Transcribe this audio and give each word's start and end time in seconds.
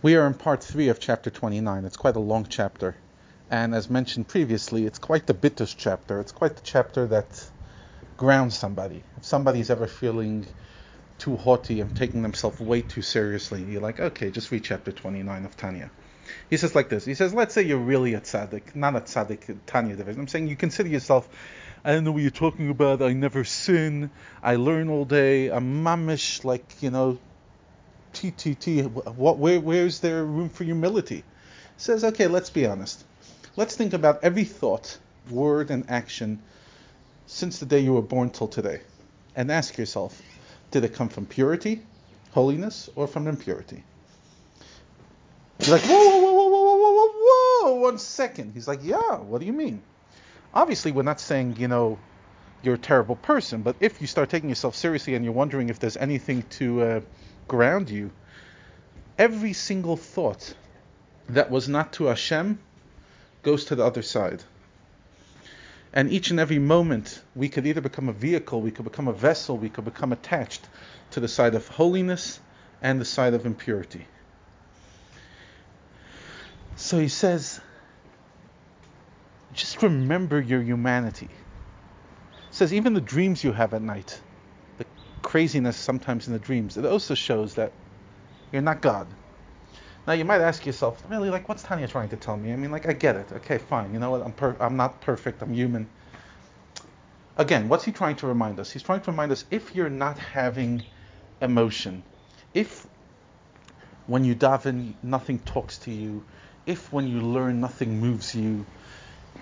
We 0.00 0.14
are 0.14 0.28
in 0.28 0.34
part 0.34 0.62
three 0.62 0.90
of 0.90 1.00
chapter 1.00 1.28
29. 1.28 1.84
It's 1.84 1.96
quite 1.96 2.14
a 2.14 2.20
long 2.20 2.46
chapter. 2.48 2.94
And 3.50 3.74
as 3.74 3.90
mentioned 3.90 4.28
previously, 4.28 4.86
it's 4.86 5.00
quite 5.00 5.26
the 5.26 5.34
bittus 5.34 5.74
chapter. 5.76 6.20
It's 6.20 6.30
quite 6.30 6.54
the 6.54 6.62
chapter 6.62 7.08
that 7.08 7.50
grounds 8.16 8.56
somebody. 8.56 9.02
If 9.16 9.24
somebody's 9.24 9.70
ever 9.70 9.88
feeling 9.88 10.46
too 11.18 11.34
haughty 11.34 11.80
and 11.80 11.96
taking 11.96 12.22
themselves 12.22 12.60
way 12.60 12.82
too 12.82 13.02
seriously, 13.02 13.64
you're 13.64 13.80
like, 13.80 13.98
okay, 13.98 14.30
just 14.30 14.52
read 14.52 14.62
chapter 14.62 14.92
29 14.92 15.44
of 15.44 15.56
Tanya. 15.56 15.90
He 16.48 16.58
says 16.58 16.76
like 16.76 16.88
this. 16.88 17.04
He 17.04 17.14
says, 17.14 17.34
let's 17.34 17.52
say 17.52 17.62
you're 17.62 17.78
really 17.78 18.14
a 18.14 18.20
tzaddik, 18.20 18.76
not 18.76 18.94
a 18.94 19.00
tzaddik 19.00 19.58
Tanya 19.66 19.96
division. 19.96 20.20
I'm 20.20 20.28
saying 20.28 20.46
you 20.46 20.54
consider 20.54 20.90
yourself, 20.90 21.28
I 21.84 21.90
don't 21.92 22.04
know 22.04 22.12
what 22.12 22.22
you're 22.22 22.30
talking 22.30 22.70
about. 22.70 23.02
I 23.02 23.14
never 23.14 23.42
sin. 23.42 24.10
I 24.44 24.54
learn 24.54 24.90
all 24.90 25.06
day. 25.06 25.48
I'm 25.48 25.82
mamish, 25.82 26.44
like, 26.44 26.82
you 26.82 26.90
know, 26.90 27.18
TTT, 28.12 29.14
what, 29.14 29.38
where, 29.38 29.60
where's 29.60 30.00
there 30.00 30.24
room 30.24 30.48
for 30.48 30.64
humility? 30.64 31.24
Says, 31.76 32.04
okay, 32.04 32.26
let's 32.26 32.50
be 32.50 32.66
honest. 32.66 33.04
Let's 33.56 33.76
think 33.76 33.92
about 33.92 34.22
every 34.22 34.44
thought, 34.44 34.98
word, 35.30 35.70
and 35.70 35.88
action 35.90 36.42
since 37.26 37.58
the 37.58 37.66
day 37.66 37.80
you 37.80 37.92
were 37.92 38.02
born 38.02 38.30
till 38.30 38.48
today. 38.48 38.80
And 39.36 39.50
ask 39.52 39.78
yourself, 39.78 40.20
did 40.70 40.84
it 40.84 40.94
come 40.94 41.08
from 41.08 41.26
purity, 41.26 41.82
holiness, 42.32 42.90
or 42.96 43.06
from 43.06 43.26
impurity? 43.26 43.84
You're 45.60 45.76
like, 45.76 45.84
whoa, 45.84 45.96
whoa, 45.96 46.32
whoa, 46.32 46.48
whoa, 46.48 46.76
whoa, 46.76 46.92
whoa, 46.92 47.72
whoa, 47.72 47.74
one 47.80 47.98
second. 47.98 48.52
He's 48.54 48.68
like, 48.68 48.80
yeah, 48.82 49.16
what 49.16 49.40
do 49.40 49.46
you 49.46 49.52
mean? 49.52 49.82
Obviously, 50.54 50.92
we're 50.92 51.02
not 51.02 51.20
saying, 51.20 51.56
you 51.58 51.68
know, 51.68 51.98
you're 52.62 52.74
a 52.74 52.78
terrible 52.78 53.16
person, 53.16 53.62
but 53.62 53.76
if 53.80 54.00
you 54.00 54.06
start 54.06 54.30
taking 54.30 54.48
yourself 54.48 54.74
seriously 54.74 55.14
and 55.14 55.24
you're 55.24 55.34
wondering 55.34 55.68
if 55.68 55.78
there's 55.78 55.96
anything 55.96 56.42
to 56.50 56.82
uh, 56.82 57.00
ground 57.48 57.90
you, 57.90 58.10
every 59.18 59.52
single 59.52 59.96
thought 59.96 60.54
that 61.28 61.50
was 61.50 61.68
not 61.68 61.92
to 61.94 62.04
Hashem 62.04 62.58
goes 63.42 63.64
to 63.66 63.74
the 63.74 63.84
other 63.84 64.02
side. 64.02 64.44
And 65.92 66.12
each 66.12 66.30
and 66.30 66.38
every 66.38 66.58
moment, 66.58 67.22
we 67.34 67.48
could 67.48 67.66
either 67.66 67.80
become 67.80 68.08
a 68.08 68.12
vehicle, 68.12 68.60
we 68.60 68.70
could 68.70 68.84
become 68.84 69.08
a 69.08 69.12
vessel, 69.12 69.56
we 69.56 69.70
could 69.70 69.84
become 69.84 70.12
attached 70.12 70.68
to 71.12 71.20
the 71.20 71.28
side 71.28 71.54
of 71.54 71.66
holiness 71.68 72.40
and 72.82 73.00
the 73.00 73.04
side 73.04 73.34
of 73.34 73.46
impurity. 73.46 74.06
So 76.76 76.98
he 76.98 77.08
says, 77.08 77.60
just 79.52 79.82
remember 79.82 80.40
your 80.40 80.62
humanity. 80.62 81.28
He 81.28 82.54
says, 82.54 82.72
even 82.72 82.94
the 82.94 83.00
dreams 83.00 83.42
you 83.42 83.52
have 83.52 83.74
at 83.74 83.82
night, 83.82 84.20
craziness 85.22 85.76
sometimes 85.76 86.26
in 86.26 86.32
the 86.32 86.38
dreams. 86.38 86.76
It 86.76 86.84
also 86.84 87.14
shows 87.14 87.54
that 87.54 87.72
you're 88.52 88.62
not 88.62 88.80
God. 88.80 89.06
Now 90.06 90.14
you 90.14 90.24
might 90.24 90.40
ask 90.40 90.64
yourself, 90.64 91.02
really, 91.08 91.28
like, 91.28 91.48
what's 91.48 91.62
Tanya 91.62 91.86
trying 91.86 92.08
to 92.08 92.16
tell 92.16 92.36
me? 92.36 92.52
I 92.52 92.56
mean, 92.56 92.70
like, 92.70 92.88
I 92.88 92.94
get 92.94 93.16
it. 93.16 93.30
Okay, 93.32 93.58
fine. 93.58 93.92
You 93.92 93.98
know 93.98 94.10
what? 94.10 94.22
I'm 94.22 94.32
per- 94.32 94.56
I'm 94.58 94.76
not 94.76 95.00
perfect. 95.02 95.42
I'm 95.42 95.52
human. 95.52 95.86
Again, 97.36 97.68
what's 97.68 97.84
he 97.84 97.92
trying 97.92 98.16
to 98.16 98.26
remind 98.26 98.58
us? 98.58 98.70
He's 98.70 98.82
trying 98.82 99.02
to 99.02 99.10
remind 99.10 99.30
us 99.32 99.44
if 99.50 99.74
you're 99.74 99.90
not 99.90 100.18
having 100.18 100.82
emotion, 101.40 102.02
if 102.54 102.86
when 104.06 104.24
you 104.24 104.34
daven 104.34 104.94
nothing 105.02 105.38
talks 105.40 105.78
to 105.78 105.90
you, 105.90 106.24
if 106.66 106.92
when 106.92 107.06
you 107.06 107.20
learn 107.20 107.60
nothing 107.60 108.00
moves 108.00 108.34
you, 108.34 108.64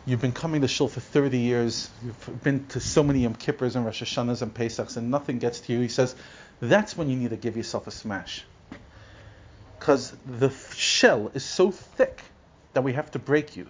You've 0.05 0.21
been 0.21 0.33
coming 0.33 0.61
to 0.61 0.69
Shul 0.69 0.89
for 0.89 1.01
30 1.01 1.39
years. 1.39 1.91
You've 2.05 2.43
been 2.43 2.67
to 2.69 2.81
so 2.81 3.03
many 3.03 3.21
Yom 3.21 3.35
Kippurs 3.35 3.75
and 3.75 3.85
Rosh 3.85 4.03
Hashanahs 4.03 4.43
and 4.43 4.55
Pesachs, 4.55 4.97
and 4.97 5.11
nothing 5.11 5.39
gets 5.39 5.61
to 5.61 5.73
you. 5.73 5.81
He 5.81 5.89
says 5.89 6.15
that's 6.61 6.97
when 6.97 7.09
you 7.09 7.17
need 7.17 7.31
to 7.31 7.37
give 7.37 7.57
yourself 7.57 7.87
a 7.87 7.91
smash. 7.91 8.45
Because 9.79 10.15
the 10.25 10.51
shell 10.75 11.31
is 11.35 11.45
so 11.45 11.71
thick 11.71 12.23
that 12.73 12.83
we 12.83 12.93
have 12.93 13.11
to 13.13 13.19
break 13.19 13.57
you. 13.57 13.67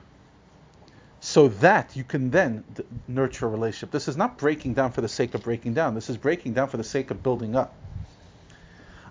So 1.20 1.48
that 1.48 1.96
you 1.96 2.04
can 2.04 2.30
then 2.30 2.64
d- 2.74 2.84
nurture 3.08 3.46
a 3.46 3.48
relationship. 3.48 3.90
This 3.90 4.06
is 4.06 4.16
not 4.16 4.36
breaking 4.36 4.74
down 4.74 4.92
for 4.92 5.00
the 5.00 5.08
sake 5.08 5.34
of 5.34 5.42
breaking 5.42 5.74
down. 5.74 5.94
This 5.94 6.10
is 6.10 6.16
breaking 6.16 6.52
down 6.52 6.68
for 6.68 6.76
the 6.76 6.84
sake 6.84 7.10
of 7.10 7.22
building 7.22 7.56
up. 7.56 7.74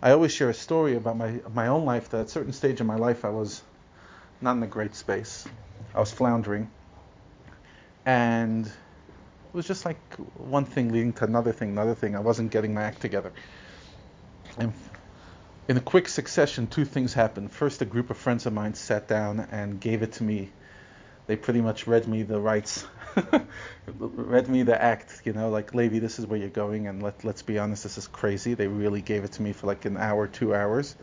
I 0.01 0.11
always 0.11 0.31
share 0.31 0.49
a 0.49 0.53
story 0.53 0.95
about 0.95 1.17
my 1.17 1.41
my 1.53 1.67
own 1.67 1.85
life. 1.85 2.09
That 2.09 2.19
at 2.19 2.25
a 2.27 2.29
certain 2.29 2.53
stage 2.53 2.79
in 2.79 2.87
my 2.87 2.97
life, 2.97 3.25
I 3.25 3.29
was 3.29 3.63
not 4.39 4.55
in 4.55 4.63
a 4.63 4.67
great 4.67 4.93
space. 4.93 5.47
I 5.93 5.99
was 5.99 6.11
floundering 6.11 6.69
and 8.05 8.67
it 8.67 8.73
was 9.53 9.67
just 9.67 9.85
like 9.85 10.15
one 10.37 10.65
thing 10.65 10.91
leading 10.91 11.13
to 11.13 11.23
another 11.23 11.51
thing, 11.51 11.69
another 11.69 11.95
thing. 11.95 12.15
I 12.15 12.19
wasn't 12.19 12.51
getting 12.51 12.73
my 12.73 12.83
act 12.83 13.01
together. 13.01 13.31
And 14.57 14.73
in 15.67 15.77
a 15.77 15.81
quick 15.81 16.07
succession, 16.07 16.67
two 16.67 16.85
things 16.85 17.13
happened. 17.13 17.51
First, 17.51 17.81
a 17.81 17.85
group 17.85 18.09
of 18.09 18.17
friends 18.17 18.45
of 18.45 18.53
mine 18.53 18.75
sat 18.75 19.07
down 19.07 19.47
and 19.51 19.79
gave 19.79 20.03
it 20.03 20.13
to 20.13 20.23
me. 20.23 20.51
They 21.27 21.35
pretty 21.35 21.61
much 21.61 21.87
read 21.87 22.07
me 22.07 22.21
the 22.21 22.39
rights, 22.39 22.85
read 23.97 24.47
me 24.47 24.61
the 24.61 24.79
act. 24.79 25.21
You 25.25 25.33
know, 25.33 25.49
like 25.49 25.73
Levi, 25.73 25.97
this 25.97 26.19
is 26.19 26.27
where 26.27 26.37
you're 26.37 26.49
going, 26.49 26.87
and 26.87 27.01
let 27.01 27.23
let's 27.23 27.41
be 27.41 27.57
honest, 27.57 27.81
this 27.81 27.97
is 27.97 28.05
crazy. 28.05 28.53
They 28.53 28.67
really 28.67 29.01
gave 29.01 29.23
it 29.23 29.31
to 29.33 29.41
me 29.41 29.51
for 29.51 29.65
like 29.65 29.85
an 29.85 29.97
hour, 29.97 30.27
two 30.27 30.53
hours. 30.53 30.95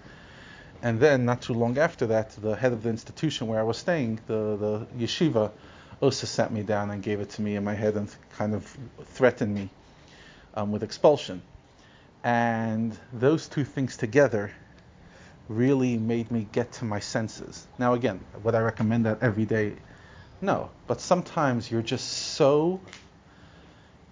And 0.81 1.01
then, 1.01 1.25
not 1.25 1.43
too 1.43 1.55
long 1.55 1.79
after 1.79 2.07
that, 2.07 2.31
the 2.31 2.55
head 2.55 2.73
of 2.73 2.85
the 2.85 2.91
institution 2.91 3.49
where 3.49 3.59
I 3.59 3.65
was 3.65 3.79
staying, 3.79 4.21
the 4.29 4.57
the 4.57 4.87
yeshiva, 4.97 5.51
Osa 6.03 6.27
sat 6.27 6.53
me 6.53 6.65
down 6.65 6.91
and 6.91 7.01
gave 7.01 7.21
it 7.21 7.31
to 7.31 7.43
me 7.43 7.55
in 7.55 7.63
my 7.63 7.75
head 7.75 7.95
and 7.95 8.13
kind 8.37 8.55
of 8.55 8.77
threatened 9.05 9.55
me 9.55 9.71
um, 10.55 10.73
with 10.73 10.83
expulsion. 10.83 11.41
And 12.25 12.99
those 13.13 13.47
two 13.47 13.63
things 13.63 13.97
together 13.97 14.51
really 15.49 15.97
made 15.97 16.29
me 16.33 16.49
get 16.51 16.73
to 16.73 16.85
my 16.85 16.99
senses. 16.99 17.69
Now, 17.79 17.95
again, 17.95 18.21
would 18.43 18.57
I 18.57 18.61
recommend 18.61 19.07
that 19.07 19.23
every 19.23 19.45
day? 19.45 19.75
No, 20.41 20.71
but 20.89 21.01
sometimes 21.01 21.71
you're 21.71 21.83
just 21.83 22.09
so 22.09 22.81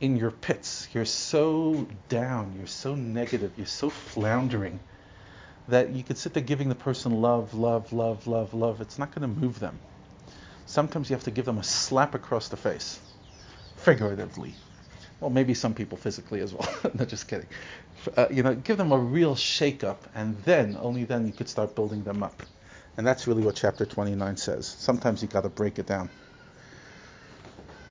in 0.00 0.16
your 0.16 0.30
pits, 0.30 0.88
you're 0.94 1.04
so 1.04 1.88
down, 2.08 2.54
you're 2.56 2.68
so 2.68 2.94
negative, 2.94 3.52
you're 3.56 3.66
so 3.66 3.90
floundering 3.90 4.78
that 5.66 5.90
you 5.90 6.04
could 6.04 6.18
sit 6.18 6.34
there 6.34 6.42
giving 6.42 6.68
the 6.68 6.74
person 6.76 7.20
love, 7.20 7.52
love, 7.52 7.92
love, 7.92 8.28
love, 8.28 8.54
love. 8.54 8.80
It's 8.80 8.98
not 8.98 9.12
going 9.12 9.22
to 9.22 9.40
move 9.40 9.58
them 9.58 9.78
sometimes 10.70 11.10
you 11.10 11.16
have 11.16 11.24
to 11.24 11.30
give 11.30 11.44
them 11.44 11.58
a 11.58 11.64
slap 11.64 12.14
across 12.14 12.48
the 12.48 12.56
face, 12.56 13.00
figuratively. 13.76 14.54
Well, 15.18 15.30
maybe 15.30 15.52
some 15.52 15.74
people 15.74 15.98
physically 15.98 16.40
as 16.40 16.54
well. 16.54 16.68
no, 16.94 17.04
just 17.04 17.28
kidding. 17.28 17.48
Uh, 18.16 18.26
you 18.30 18.42
know, 18.42 18.54
give 18.54 18.78
them 18.78 18.92
a 18.92 18.98
real 18.98 19.34
shake 19.34 19.84
up, 19.84 20.06
and 20.14 20.36
then, 20.44 20.78
only 20.80 21.04
then, 21.04 21.26
you 21.26 21.32
could 21.32 21.48
start 21.48 21.74
building 21.74 22.04
them 22.04 22.22
up. 22.22 22.42
And 22.96 23.06
that's 23.06 23.26
really 23.26 23.42
what 23.42 23.56
chapter 23.56 23.84
29 23.84 24.36
says. 24.36 24.66
Sometimes 24.66 25.22
you 25.22 25.28
got 25.28 25.42
to 25.42 25.48
break 25.48 25.78
it 25.78 25.86
down. 25.86 26.08